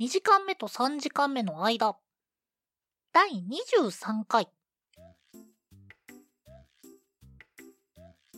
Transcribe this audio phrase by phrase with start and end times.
[0.00, 1.96] 2時間目と3時間目の間。
[3.12, 4.46] 第23回。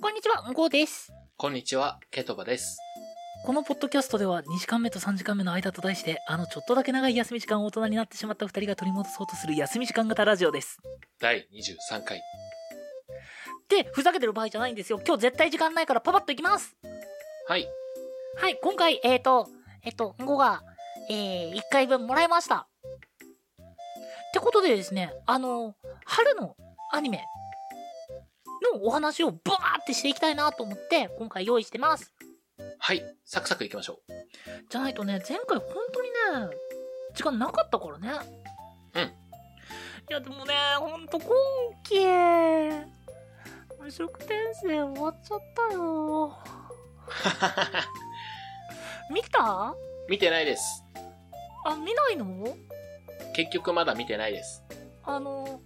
[0.00, 1.12] こんにちは、んごです。
[1.36, 2.78] こんにちは、ケトバです。
[3.44, 10.78] このポッドキャストでは2時間目と3時間目の間と題してあのちょっとだけ長い休み時間を大人になってしまった2人が取り戻そうとする休み時間型ラジオです。
[11.20, 12.22] 第23回。
[13.68, 14.98] で、ふざけてる場合じゃないんですよ。
[15.06, 16.74] 今日絶対時間ないからパパッといきます。
[17.46, 17.66] はい。
[18.38, 19.46] はい、今回、えーと、
[19.82, 20.62] えっ、と、んごが、
[21.12, 22.56] えー、1回分もらいました。
[22.56, 26.54] ってことでですね、あの、春の
[26.92, 27.24] アニメ
[28.72, 32.14] のお話をブワーってしていきたいなと思って、今回用意してます。
[32.78, 33.02] はい。
[33.24, 34.12] サクサクいきましょう。
[34.70, 36.10] じゃないとね、前回本当に
[36.48, 36.56] ね、
[37.16, 38.12] 時間なかったからね。
[38.94, 41.28] うんいや、でもね、ほんと今
[41.82, 42.06] 期、
[43.80, 46.38] 無職転生終わっちゃったよ。
[49.10, 49.74] 見た？
[50.10, 50.84] 見てないです。
[51.64, 52.44] あ、見ないの？
[53.32, 54.64] 結局まだ見てないです。
[55.04, 55.60] あの、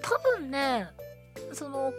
[0.00, 0.88] 多分ね、
[1.52, 1.92] その、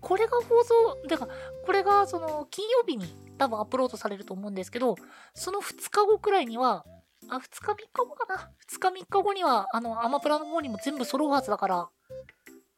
[0.00, 1.28] これが放送、てか、
[1.64, 3.06] これがその、金曜日に
[3.38, 4.96] 多分アップロードされると思うんですけど、
[5.32, 6.84] その2日後くらいには、
[7.28, 11.88] あ、2日3日後かな ?2 日3日後には、あの、アマプラの方にも全部揃うはずだから、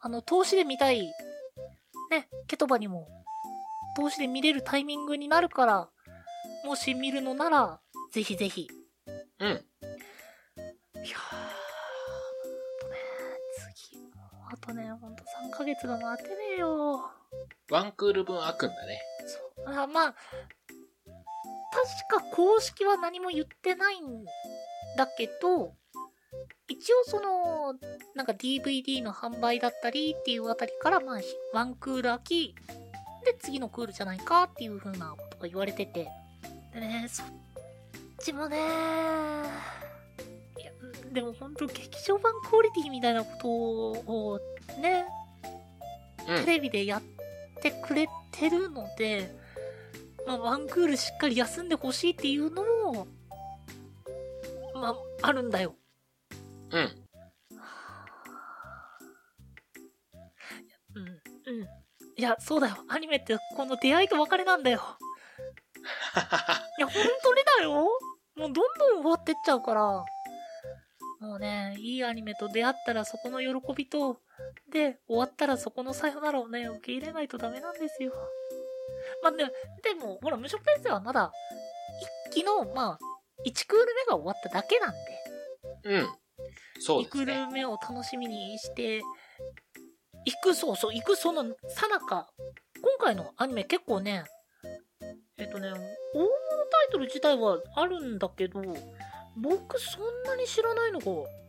[0.01, 1.11] あの、投資で見たい、
[2.11, 3.09] ね、ケトバにも、
[3.97, 5.89] 投資で見れるタイミングになるから、
[6.67, 7.81] もし見るのなら、
[8.13, 8.69] ぜひぜひ、
[9.41, 9.49] うん。
[9.49, 11.09] いやー、ほん
[12.79, 12.97] とね、
[13.75, 17.11] 次、もうあとね、ほんと3ヶ月が待てねえよ。
[17.71, 19.01] ワンクール分開くんだね。
[19.57, 19.75] そう。
[19.75, 20.15] あまあ、
[22.13, 24.27] 確か公式は何も言ってないん
[24.99, 25.73] だけど、
[26.69, 27.73] 一応その、
[28.15, 32.55] なんか DVD の販売だったりっていうあたりから、まあ、ひワンクール空き、
[33.25, 36.11] で、次のクールじゃないかっていう風なことが言われてて。
[36.75, 37.27] でね、そっ
[38.23, 38.61] ちもね、い
[40.65, 40.73] や、
[41.13, 44.41] でも本当劇場版クオリティみたいなことを
[44.81, 45.05] ね、
[46.29, 46.45] うん。
[46.45, 47.03] テレビでやっ
[47.61, 49.35] てくれてるので、
[50.25, 53.09] まあ、ワンクールしっかり休んでほしいっていうのも、
[54.75, 55.75] まあ、あるんだよ。
[56.71, 56.93] うん。
[60.95, 61.11] うん、う
[61.65, 61.69] ん。
[62.17, 62.77] いや、そうだよ。
[62.89, 64.81] アニメってこの出会いと別れなんだよ。
[68.53, 70.05] んどん終わってっちゃうから。
[71.21, 74.21] もうね、いいアニメと出会ったらそこの喜びと、
[74.71, 78.13] で、終わったらそこのさよならをね、受け入れないとダメなんですよ。
[79.23, 79.45] まあ、で
[79.83, 81.33] でも、ほら、無職転生はまだ、
[82.31, 82.99] 一期の、まあ、
[83.47, 84.93] 1クール目が終わっただけなん
[85.85, 85.99] で。
[85.99, 86.09] うん。
[86.81, 87.47] そうですね。
[87.53, 89.01] 目を楽しみにして、
[90.25, 92.29] 行く、そうそう、行くそのさなか、
[92.83, 94.25] 今回のアニメ結構ね、
[95.39, 96.42] えっとね、大
[96.89, 98.61] イトル自体はあるんだけど、
[99.37, 101.07] 僕そんなに知らないのが、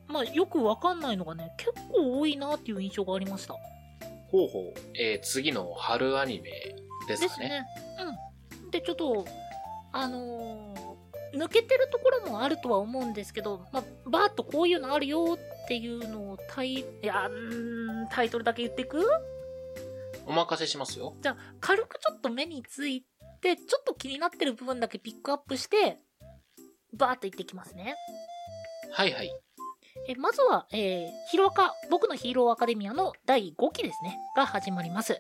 [0.08, 3.56] まあよくわかんないのがね、結構多いなっていう印象がありました。
[4.30, 4.80] ほうほう。
[4.96, 6.50] えー、次の春アニメ
[7.08, 7.28] ですかね。
[7.28, 7.66] ですね。
[8.64, 8.72] うん。
[8.72, 9.26] で、ちょっと、
[9.92, 10.94] あのー
[11.34, 17.28] 抜けてるところもあるとは思うんですけど、まあ、バーッとこういうのあるよっていうのをタイ、いや、
[18.12, 19.04] タイトルだけ言っていく？
[20.28, 21.16] お任せしますよ。
[21.24, 23.04] じゃあ、軽くちょっと目につい
[23.44, 25.98] て、ちょっと気になってる部分だけピックアップして、
[26.94, 27.96] バーッと言っていきますね。
[28.92, 29.32] はいはい。
[30.08, 35.20] えまずは、えー、ヒロアカ、僕のヒーローアカデミアの第5期ですね、が始まります。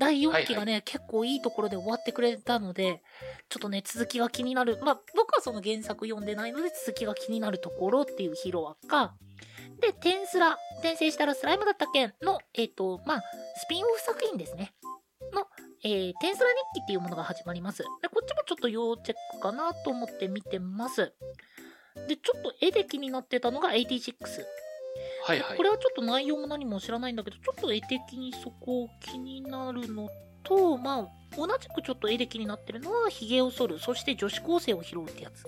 [0.00, 3.02] 第4期がね、結構いいところで終わってくれたので、
[3.48, 4.78] ちょっとね、続きが気になる。
[4.82, 9.14] まあ、僕はその原作読んでないので、続きが気になるところっていうヒーローアカ。
[9.80, 13.22] で、テンスラ、転生したらスライムだった件の、えっ、と、まあ、
[13.56, 14.72] スピンオフ作品ですね。
[15.84, 17.82] の、えー、テンスラ日記っていうものが始まります。
[18.02, 21.12] で、こっちもちょっと要チェックかなと思って見てます。
[22.08, 24.14] で、ちょっと絵で気になってたのが86。
[25.26, 25.62] はいはいこ。
[25.62, 30.08] れはちょっと内容も何も知らないんだけど、ちょっと絵的にそこ気になるの
[30.44, 35.44] と、まあ、同じくちょっと絵で気になってるのは、髭を剃る、そして女子高生を拾うってやつ。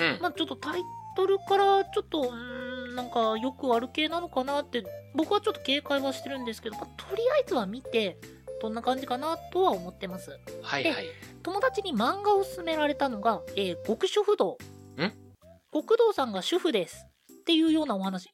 [0.00, 0.18] うん。
[0.20, 0.80] まあ、ちょっとタイ
[1.16, 8.18] トルから、ちょっと、うーん、なんかよくある系なのかなって、僕はちょっと警戒はしてるんですけど、まあ、とりあえずは見て、
[8.60, 10.30] どんな感じかなとは思ってます。
[10.62, 11.06] はいはい。
[11.42, 14.58] 友達に漫画を勧められたのが、えー極主婦道。
[14.96, 15.12] ん？
[15.72, 17.06] 極道さんが主婦です。
[17.32, 18.30] っていうようなお話。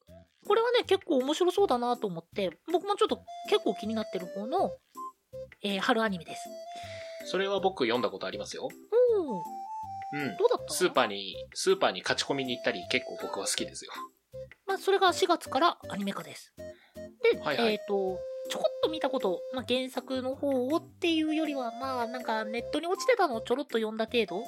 [0.46, 4.72] これはね、結構面白そうだなと思って、僕もちょっと結構気になってる方の、
[5.62, 6.42] えー春アニメです。
[7.26, 8.68] それは僕読んだことありますよ。
[8.68, 9.40] おー、
[10.14, 10.36] うん。
[10.36, 10.72] どうだった？
[10.74, 13.92] スーパーに、スーパーに勝ち込みに行ったり結構僕は好きですよ。
[14.66, 16.52] まあ、それが4月からアニメ化です。
[17.32, 18.18] で、はいはいえっ、と、
[18.50, 24.44] ちょこっと見たこと、まあ、原作の方をっていうよりは、まあ、なんかネットに落ちてたのをちょろっと読んだ程度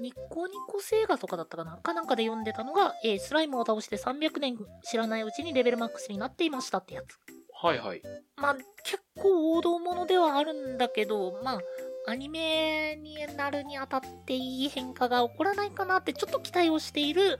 [0.00, 7.18] ニコニコ星画とかだったかなかなんかで読んでたのが、えースライムを倒して300年知らないうちにレベルマックスになっていましたってやつ。
[7.62, 8.02] はいはい。
[8.36, 11.60] まあ、結構王道ものではあるんだけど、まあ、
[12.08, 17.38] アニメになるにあたっていい変化が起こらないかなってちょっと期待をしている、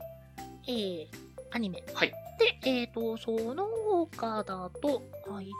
[0.69, 1.07] えー、
[1.51, 1.83] アニメ。
[1.93, 2.13] はい。
[2.63, 3.67] で、えーと、その
[4.07, 5.51] 他だと、あ、一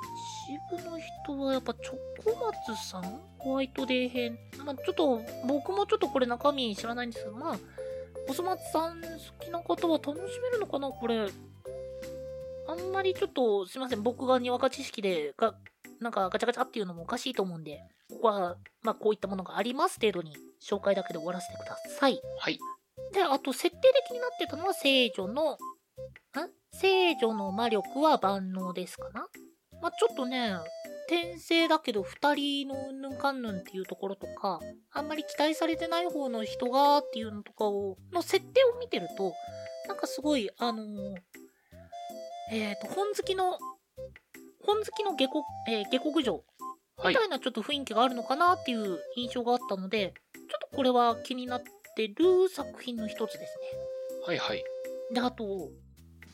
[0.71, 1.93] 部の人はやっぱチョ
[2.25, 3.21] コ松さん？
[3.39, 4.39] ホワイトデー編？
[4.65, 7.59] まあ、ちょっと、僕もちょっとこれ中身知らないんですけど、まあ、
[8.29, 9.09] おそ松さん好
[9.45, 10.89] きな方は楽しめるのかな？
[10.89, 11.29] これ。
[12.69, 14.03] あんまりちょっと、すいません。
[14.03, 15.55] 僕がにわか知識で、が、
[16.01, 17.81] なんかガチャガチャっていうのもおかしいと思うんで、
[18.11, 22.21] ここは、まあこういったものがあります程度に紹介だけで終わらせてください。
[22.39, 22.59] はい。
[23.13, 25.57] で、あと、設定で気になってたのは、聖女の、ん
[26.75, 29.29] 聖女の魔力は万能ですかな？
[29.81, 30.57] まあ、ちょっとね、
[31.07, 34.61] 転生だけど二人のうんぬんかんぬんっていうところとか、
[34.93, 39.33] あんまり期待されてない方の人がっていうのとかを、の設定を見てると、
[39.89, 41.15] なんかすごい、あのー
[42.53, 43.59] えっ、と、本好きの、
[44.65, 46.45] 本好きの下克、えー下克上
[46.97, 47.25] はいみた。
[47.25, 51.63] いなちょっと雰囲気があるのかなっていう印象があったので、ちょっとこれは気になっ
[51.97, 53.59] てる作品の一つです
[54.27, 54.59] はいはい。
[54.59, 54.63] ね。
[55.15, 55.71] で、あと、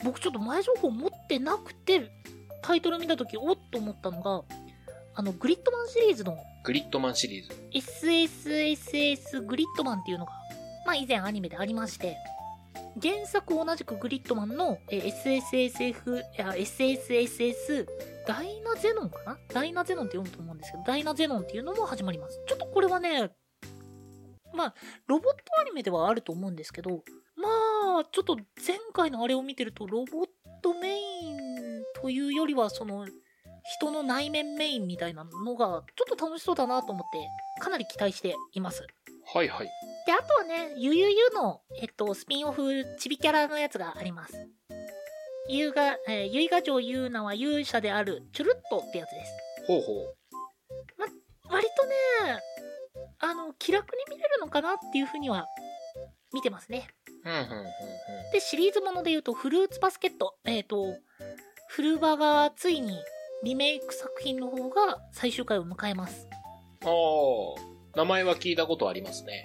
[0.05, 2.11] 僕ちょっと前情報持ってなくて、
[2.63, 4.43] タイトル見たとき、おっと思ったのが、
[5.15, 7.55] あの、グリッドマンシリーズのグリッドマンシリーズ。
[7.73, 10.33] SSSS グリッドマンっていうのが、
[10.87, 12.17] まあ以前アニメでありまして、
[13.01, 17.87] 原作同じくグリッドマンのえー SSSF、いや SSSS
[18.27, 19.39] ダイナゼノンかな？
[19.53, 22.41] ダイナゼノンって読むと思うんですけど、ダイナゼノンっていうのも始まります。
[22.47, 23.31] ちょっとこれはね、
[24.55, 24.75] まあ、
[25.07, 27.03] ロボットアニメではあると思うんですけど、
[27.99, 30.27] まあ、ちょっと前回のあれを見てると、ロボッ
[30.63, 33.09] トメインというよりは、その、
[33.77, 37.29] 人の内面メインみたいなのが、ちょっと楽しそうだなと思って、
[37.61, 38.87] かなり期待しています。
[39.35, 39.69] はいはい。
[40.07, 44.49] で、あとはね、ゆゆゆの、えっと、スピンオフ、ちびキャラのやつがあります。
[45.49, 49.33] ゆうが、えー、ゆいが城ゆうなは勇者である、チュルットってやつです。
[49.67, 50.15] ほうほう。
[51.51, 51.87] 割と
[52.29, 52.41] ね、
[53.19, 55.49] あの、気楽に見れるのかなっていうふうには、
[56.33, 56.89] 見てますね。
[58.33, 60.37] で、シリーズもので言うと、フルーツバスケット。
[60.45, 60.97] えっ、と、
[61.69, 62.99] フルバがついに
[63.43, 66.27] リメイク作品の方が最終回を迎えます。
[66.85, 66.91] ああ、
[67.97, 69.45] 名前は聞いたことありますね。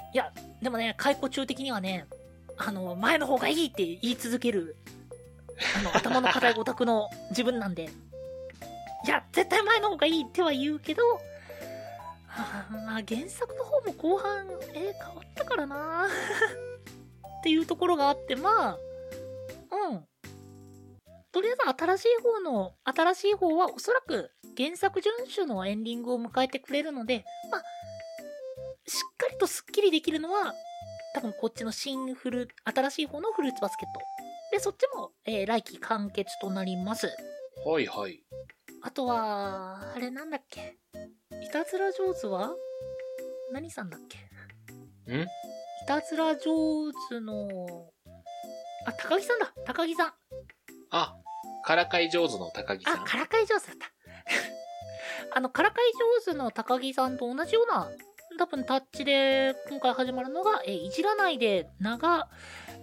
[0.61, 2.07] でもね、解雇中的にはね、
[2.57, 4.77] あの、前の方がいいって言い続ける、
[5.77, 7.89] あの、 頭の固いオタクの自分なんで、
[9.05, 11.19] いや、絶対前の方がいいっては言うけど、は
[12.27, 16.07] あまあ、原作の方も後半、えー変わったからな
[17.43, 18.79] っていうところがあって、まあ、
[19.89, 20.05] うん。
[21.33, 25.09] とりあえず新しい方の、新しい方はおそらく原作遵
[25.41, 27.61] 守のエンディングを迎えてくれるので、まあ、
[28.87, 30.53] しっかりとスッキリできるのは、
[31.15, 33.99] 多分こっちの新フル、新しい方のフルーツバスケット。
[34.53, 37.13] で、そっちも、えー来期完結となります。
[37.65, 38.23] はいはい。
[38.81, 40.77] あとは、あれなんだっけ？
[41.41, 42.55] いたずら上手は？
[43.51, 45.13] 何さんだっけ？
[45.13, 45.23] ん？
[45.23, 45.27] い
[45.87, 47.47] たずら上手の、
[48.85, 50.13] あ、高木さんだ高木さん
[50.91, 51.15] あ、
[51.65, 53.05] からかい上手の高木さあ、ん。
[53.05, 53.91] からかい上手だった。
[55.35, 55.91] あの、からかい
[56.25, 57.89] 上手の高木さんと同じような、
[58.37, 62.29] 多分タッチで今回始まるのが、えーいじらないで、長、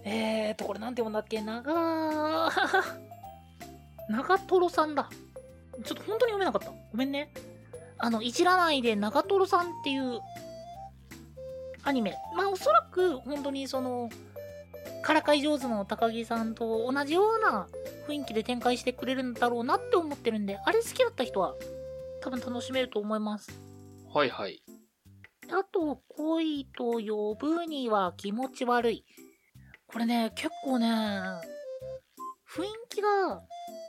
[0.03, 1.41] えーと、これなんて読むんだっけ？
[1.41, 2.49] 長、
[4.09, 5.09] 長瀞さんだ。
[5.85, 6.69] ちょっと本当に読めなかった。
[6.91, 7.31] ごめんね。
[7.97, 10.19] あの、いじらないで長瀞さんっていう
[11.83, 12.17] アニメ。
[12.35, 14.09] まあ、おそらく本当にその、
[15.01, 17.67] からかい上手の高木さんと同じような
[18.07, 21.55] 雰囲気で展開してくれるんだろうなって思ってるんで、あれ好きだった人は
[22.21, 23.51] 多分楽しめると思います。
[24.13, 24.63] はいはい。
[25.49, 29.05] あと、恋と呼ぶには気持ち悪い。
[29.87, 33.41] これね、結構ね、雰囲気が、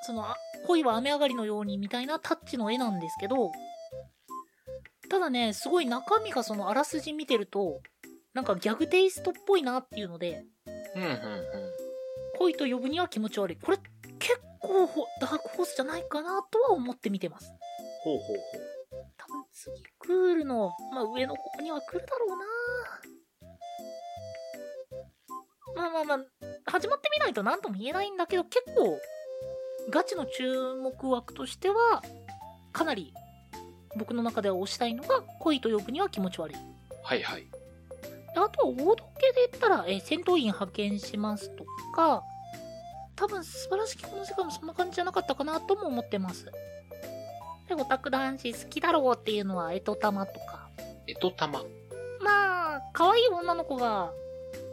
[0.02, 3.52] その、あ恋は雨上がりのようにみたいなタッチの絵なんですけど、
[5.12, 7.82] ただね、すごい中身がそのあらすじ見てると、
[8.32, 10.46] なんかギャグテイストっぽいなっていうので、
[10.96, 11.18] うんうんうん。
[12.38, 13.58] 恋と呼ぶには気持ち悪い。
[13.58, 13.76] これ
[14.18, 17.52] 結構ほダークホースじゃないかなとは思って見てます。
[18.04, 19.04] ほうほうほう。
[19.18, 22.46] 多分次来るの、まあ上の方には来るだろうな
[25.76, 28.98] まあまあまあ、始まってみないと何とも言えないんだけど、結構、
[29.90, 32.02] ガチの注目枠としては、
[32.72, 33.12] かなり、
[33.96, 36.56] 僕の中では推したいのが、恋と呼ぶには気持ち悪い。
[37.02, 37.42] はいはい。
[37.42, 37.48] で
[38.40, 42.22] あとは、王道系で言ったら、えー戦闘員派遣しますとか、
[43.16, 46.46] 多分、素晴らしきこの世界もそんな感じじゃなかったかなとも思ってます。
[47.68, 50.68] で、オタク男子好きだろうっていうのは、エトタマとか。
[51.06, 51.62] えとたま。
[52.22, 54.12] まあ、可愛い女の子が、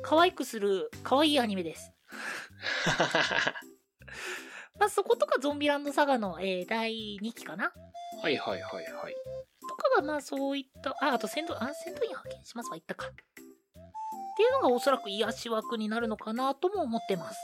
[0.01, 1.91] 可愛くする可愛いアニメです。
[4.79, 7.73] まあ、そことかゾンビランドサガの、えー第2期かな
[8.21, 9.15] はいはいはいはい。
[9.67, 13.07] とかがまあそういった、あ、あと戦闘、あ、戦闘員派遣しますわ、言ったか。
[13.07, 13.11] っ
[14.37, 17.37] ていうのがおそらく癒し枠になるのかなとも思ってます。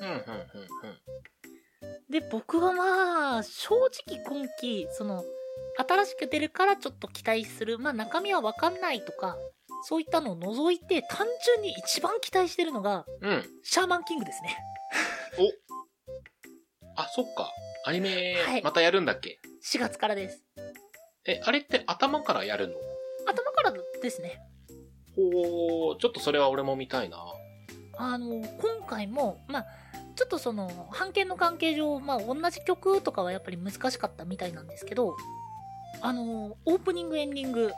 [0.00, 2.10] うんうんうんうん。
[2.10, 3.74] で、僕はまあ、正
[4.06, 5.24] 直今期、その、
[5.78, 9.36] 新しく出るからちょっと期待する、まあ中身はわかんないとか、
[9.82, 13.44] そういったのを除いて、単純に一番期待してるのが、うん。
[13.62, 14.56] シャーマンキングですね。
[16.96, 17.52] あ、そっか。
[17.84, 20.44] アニメはい、またやるんだっけ、4月からです。
[21.26, 22.74] え、あれって頭からやるの？
[23.26, 24.40] 頭からですね。
[25.16, 27.18] ほー、ちょっとそれは俺も見たいな。
[27.98, 29.66] あの、今回も、まあ、
[30.14, 35.16] ちょっとその、版権の関係上、まあ、同じ曲とかはやっぱり難しかったみたいなんですけど、
[36.00, 37.72] あの、オープニング、エンディング、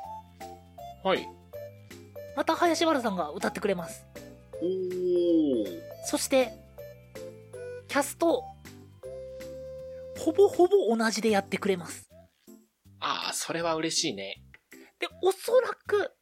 [1.02, 1.26] はい。
[2.36, 4.04] また林原さんが歌ってくれます。
[4.60, 5.80] おー。
[6.04, 6.52] そして、
[7.86, 8.44] キャスト、
[10.28, 12.06] ほぼほぼ同じでやってくれます。
[13.00, 14.42] あー、それは嬉しいね。
[15.00, 16.12] で、おそらく、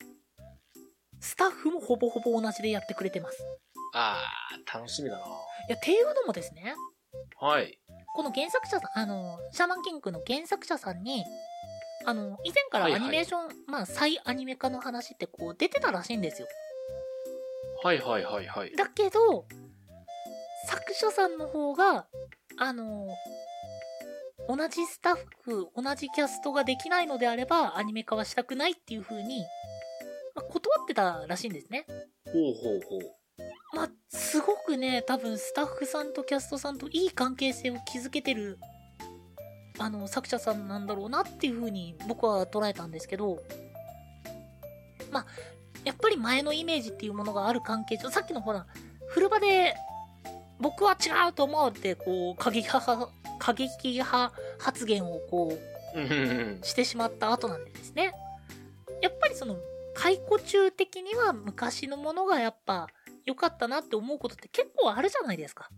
[1.18, 3.38] スタッフもほぼほぼ同じでやってくれてます。
[3.94, 5.28] あー、楽しみだない
[5.70, 6.76] や、っていうのもですね、
[7.40, 7.80] はい。
[8.14, 11.24] この原作者さん、あの、シャーマンキングの原作者さんに、
[12.04, 16.46] あの、以前からはいはいアニメーション、まあ、再アニメ化の話ってこう出てたらしいんですよ。
[17.82, 18.76] はいはいはいはい。
[18.76, 19.46] だけど、
[20.68, 22.06] 作者さんの方が、
[22.58, 23.08] あの、
[24.48, 29.40] 同じスタッフ、同じキャストができないのであれば、アニメ化はしたくないっていう風に、
[30.34, 31.86] まあ、断ってたらしいんですね。
[32.24, 33.16] ほうほうほう。
[33.74, 38.58] まあ、すごくね、多分スタッフさんとキャストさんといい関係性を築けてる、
[39.78, 43.42] あの、作者さんなんだろうなっていう風に僕は捉えたんですけど、
[45.10, 45.26] まあ、
[45.84, 48.66] やっぱり前のイメージっていうものがある関係上、さっきのほら、
[49.08, 49.74] 風呂場で、
[50.60, 53.08] 僕は違うと思うって、こう、過激派、
[53.38, 55.76] 過激派発言をこう。
[56.62, 58.12] してしまった後なんでですね。
[59.00, 59.56] やっぱりその、
[59.94, 62.88] 解雇中的には昔のものがやっぱ
[63.24, 65.70] 良かったなって思うことって結構あるじゃないですか。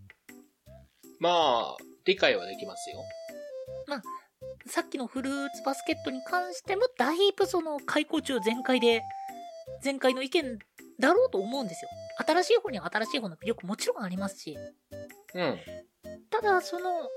[1.20, 2.98] まあ、理解はできますよ。
[4.66, 9.02] さっきのフルーツバスケットに関してもだいぶその解雇中全開で、
[9.82, 10.58] 全開の意見
[10.98, 11.90] だろうと思うんですよ。
[12.26, 14.58] 新しい方には新しい方の魅力もちろんありますし。
[15.34, 15.58] うん。
[16.30, 17.08] ただその、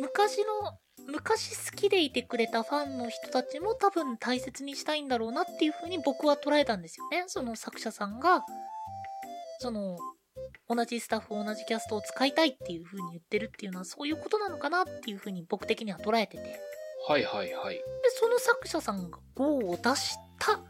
[0.00, 7.24] 昔の、昔好きでいてくれたファンの人たちも多分大切にしたいんだろうなっていう風に僕は捉えたんですよね。
[7.26, 8.44] その作者さんが、
[9.58, 9.98] その、
[10.68, 16.42] 同じスタッフ、同じキャストを使いたいっていう風に言ってるっていうのはそういうことなのかなっていう風に僕的には捉えてて。
[16.42, 16.60] で、
[17.08, 17.80] はいはいはい。
[18.18, 20.60] その作者さんが GO を出した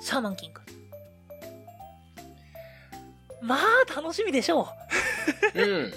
[0.00, 0.81] シャーマンキング。
[3.42, 4.68] まあ、楽しみでしょ
[5.54, 5.60] う。
[5.60, 5.92] うん。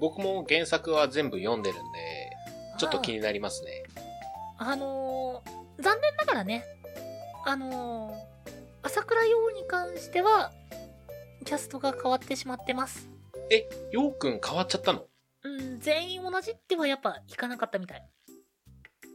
[0.00, 2.30] 僕も原作は全部読んでるんで、
[2.78, 3.82] ちょっと気になりますね。
[4.58, 6.64] あのー、残念ながらね、
[7.44, 8.14] あのー、
[8.82, 10.52] 朝倉陽に関しては、
[11.44, 13.08] キャストが変わってしまってます。
[13.50, 15.04] え、ようくん変わっちゃったの？
[15.44, 18.08] うん、全員同じってはやっぱいかなかったみたい。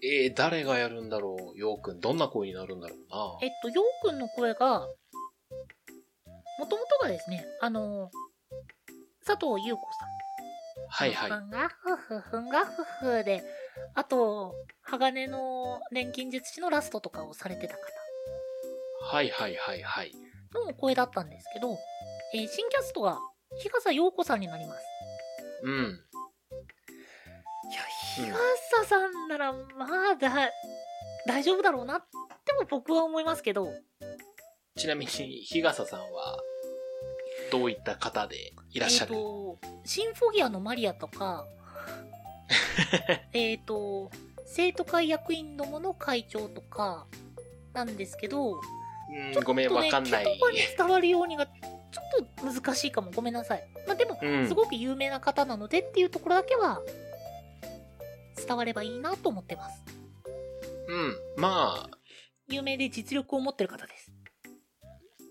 [0.03, 1.57] えー、誰がやるんだろう？
[1.57, 3.37] ようくん、どんな声になるんだろうな？
[3.41, 4.87] えっと、陽くんの声が、
[6.59, 10.09] もともとがですね、あのー、佐藤優子さん。
[10.89, 11.35] はいはいふ。
[11.39, 13.43] んがふふふんがふふで、
[13.95, 17.81] あと、鋼の錬金術師のラストとかをされてた方。
[19.11, 20.11] はいはいはいはい。
[20.53, 21.77] の声だったんですけど、
[22.33, 23.19] えー新キャストが
[23.57, 24.81] 日笠陽子さんになります。
[25.63, 25.99] うん。
[27.71, 27.81] いや、
[28.15, 28.31] 日
[28.71, 30.51] 笠さんならまあだ、
[31.27, 32.05] 大丈夫だろうなっ
[32.45, 33.71] ても僕は思いますけど、
[34.81, 36.39] ちなみに、日笠さんは、
[37.51, 41.45] どういった方でいらっしゃる、えっ、と、シンフォギアのマリアとか、
[43.31, 44.09] えっと、
[44.47, 47.05] 生徒会役員どもの会長とか、
[47.73, 50.25] なんですけど、うんごめん、わかんない。
[50.25, 51.51] 言葉に伝わるようにが、ちょ
[52.23, 53.11] っと難しいかも。
[53.11, 53.63] ごめんなさい。
[53.85, 56.81] まあでも、うんすごく有名な方なのでっていうところだけは、
[58.35, 59.83] 伝わればいいなと思ってます。
[60.87, 61.15] うん。
[61.37, 61.97] まあ、
[62.47, 64.11] 有名で実力を持ってる方です。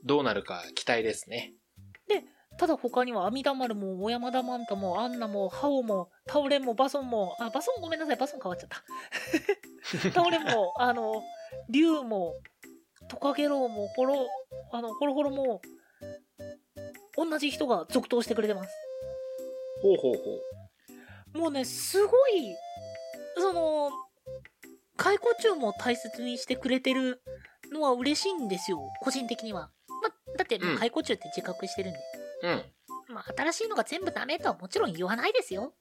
[0.04, 1.54] どうなるか期待ですね。
[2.58, 11.22] ただ他には阿弥陀丸も小山田マンタもアンナもハオもタオレンもバソンもあバソンごめんなさいバソン変わっちゃったタオレンもあの
[11.70, 12.34] 竜も
[13.08, 14.26] トカゲロウもホロ
[14.72, 15.62] あのホロホロも
[17.16, 18.70] 同じ人が続投してくれてます
[19.82, 20.20] ほうほうほ
[21.34, 21.38] う。
[21.38, 22.54] もうねすごい
[23.38, 23.90] その
[24.96, 27.22] 解雇中も大切にしてくれてる
[27.72, 29.70] のは嬉しいんですよ個人的には、ま、
[30.40, 32.00] だって、うん解雇中って自覚してるんで。
[32.42, 32.48] う
[33.12, 33.14] ん。
[33.14, 35.74] まあ、新しいのが全部ダメとはもちろん言わないですよ。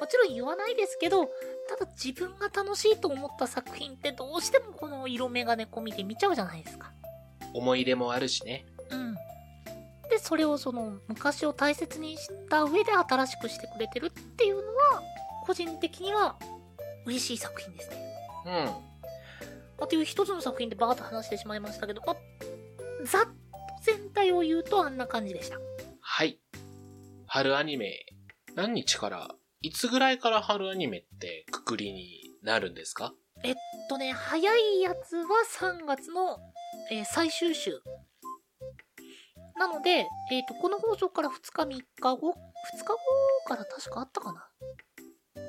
[0.00, 1.26] もちろん言わないですけど、
[1.68, 6.92] ただ自分が楽しいと思った作品ってどうしてもこの色眼鏡込みで見ちゃうじゃないですか。
[7.52, 8.64] 思い入れもあるしね。
[8.90, 9.14] うん。
[10.08, 15.02] で、それをその昔を大切にした上で新しくしてくれてるっていうのは、
[15.44, 16.36] 個人的には
[17.04, 17.96] 嬉しい作品ですね。
[18.46, 18.52] うん。
[19.78, 22.16] まあ、という一つの作品でバーッと話してしまいましたけど、まあ、
[23.04, 23.37] ざっと
[23.96, 25.58] 全体を言うとあんな感じでした。
[26.00, 26.38] はい。
[27.26, 28.06] 春アニメ、
[28.54, 29.28] 何日から、
[29.62, 33.12] いつぐらいから春アニメってくくりになるんですか？
[33.44, 33.54] えっ
[33.88, 35.26] とね、早いやつは
[35.60, 36.38] 3月の、
[36.90, 37.80] えー最終週。
[39.56, 42.34] なので、えっ、と、この放送から2日3日後、2
[42.78, 42.96] 日後
[43.46, 44.48] から確かあったかな？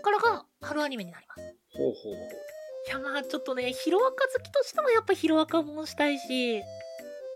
[0.01, 1.41] からが春アニメになります。
[1.75, 2.29] ほうほうほう。
[2.87, 6.61] いやまあちょっとね、ヒロアカ好きとしてはやっぱヒロアカもしたいし、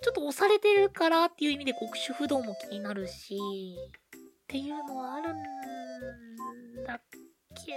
[0.03, 5.37] ちょっと押されてるからっていう意味で極主不動も気になるし、っていうのはあるん
[6.85, 6.99] だ
[7.55, 7.71] け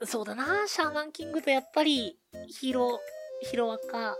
[0.00, 2.16] ど、そうだな、シャーマンキングとやっぱり
[2.48, 3.00] ヒロ、
[3.42, 4.16] ヒロアカ。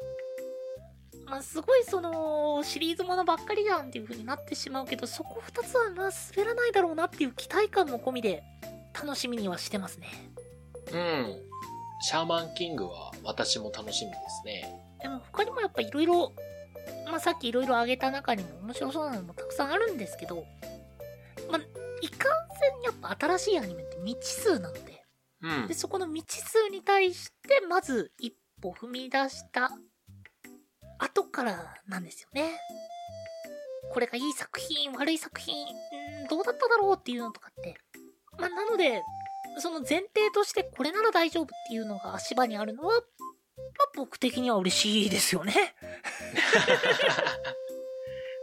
[1.26, 8.42] まあすごいそのシリーズものばっかりじゃんっていう風になってしまうけど、そこ2つはまあ滑らないだろうなっていう期待感も込みで
[8.94, 10.08] 楽しみにはしてますね。
[10.90, 11.42] うん。
[12.00, 14.88] シャーマンキングは私も楽しみですね。
[15.02, 16.32] でも他にもやっぱいろいろ、
[17.06, 20.44] まあさっきいろいろ挙げた中にも面白そうなのもたくさんあるんですけど、
[21.50, 21.60] まあ、
[22.00, 25.04] いかんせんやっぱ新しいアニメって未知数なので、
[25.42, 25.74] うんで、。
[25.74, 29.70] そこの未知数に対してまず一歩踏み出した
[30.98, 32.58] 後からなんですよね。
[33.92, 37.74] これがいい作品、悪い作品、うんどうだっただろうっていうのとかって。
[38.38, 39.02] まあ、なので、
[39.58, 43.02] その前提としてこれなら大丈夫っていうのが足場にあるのは、まあ、
[43.98, 45.52] 僕的には嬉しいですよね。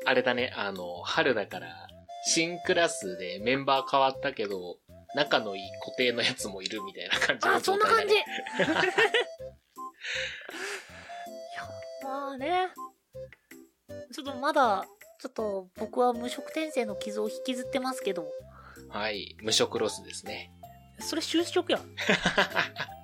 [0.06, 1.88] あれだね、あの、春だから、
[2.28, 4.80] 新クラスでメンバー変わったけど、
[5.16, 8.16] 仲のいい固定のやつもいるみたいな感じのあ、そんな感じ。
[8.16, 8.18] い。
[8.18, 8.26] や、
[12.04, 12.74] まあね。
[14.14, 14.86] ちょっとまだ、
[15.22, 18.28] ちょっと僕は無職転生の傷を引きずってますけど、
[18.90, 19.38] はい。
[19.42, 20.52] 無職ロスですね。
[21.00, 21.80] それ就職や。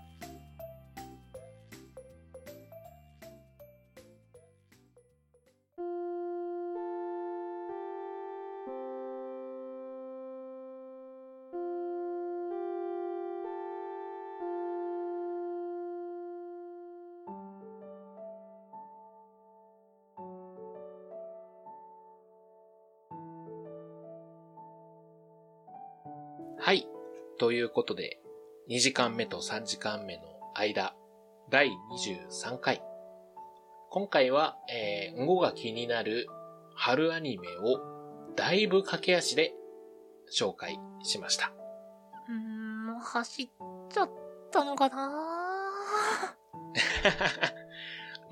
[26.72, 26.88] はい。
[27.38, 28.22] ということで、
[28.70, 30.24] 2時間目と3時間目の
[30.56, 30.96] 間、
[31.50, 32.82] 第23回。
[33.90, 36.28] 今回は、えー、語が気になる
[36.74, 37.82] 春アニメを
[38.38, 39.54] だいぶ駆け足で
[40.34, 41.52] 紹介しました。
[42.30, 43.50] うー走っ
[43.90, 44.10] ちゃっ
[44.50, 45.12] たのかな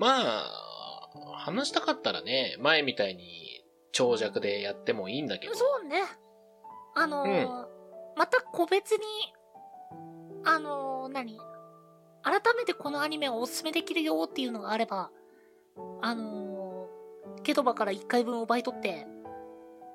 [0.00, 5.54] まあ、話したかったらね、前みたいに長尺でやってもいいんだけど。
[5.54, 6.04] そうね。
[6.94, 7.69] あのー
[8.16, 9.04] また個別に、
[10.44, 11.38] あのー何？
[12.22, 15.10] 改めてこのアニメをおすすめできるよっていうのがあれば、
[16.02, 19.06] あのーケトバから1回分奪い取って、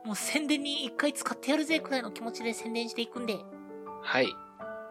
[0.03, 3.37] もう宣伝に1回使ってやるぜくらいの気持ちで宣伝していくんで、
[4.01, 4.27] はい。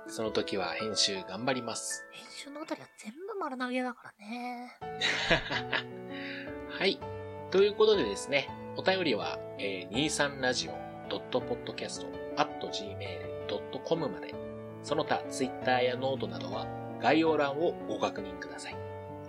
[0.07, 2.05] その時は編集頑張ります。
[2.13, 4.79] 編集のあたりは全部丸投げだからね。
[6.79, 7.01] はい。
[7.51, 9.95] ということでですね、お便りは、えー、
[12.37, 14.35] gmail.com まで、
[14.83, 16.67] その他、ツイッターやノートなどは
[17.01, 18.77] 概要欄をご確認ください。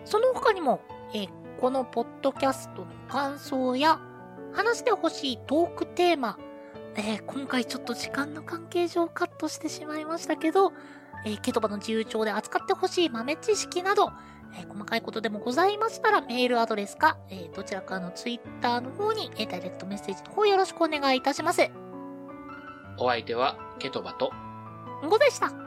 [0.04, 0.82] その他にも、
[1.14, 1.28] え
[1.60, 4.00] このポッドキャストの感想や、
[4.54, 6.38] 話してほしいトークテーマ、
[6.96, 10.72] えー今回ちょっと時間の関係上カットしてしまいましたけど、
[11.26, 14.12] えーケトバの自由帳で扱ってほしい豆知識など、
[14.58, 21.85] えー細かいことでもございましたらメールアドレスか、えーどちらかのツイッターの方に、えダイレクトメッセージの方よろしくお願いいたします。
[22.98, 24.32] お相手は、ケトバと、
[25.04, 25.65] んごでした。